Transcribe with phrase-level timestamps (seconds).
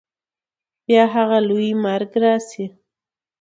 [0.85, 2.65] بیا هغه لوی مرګ راسي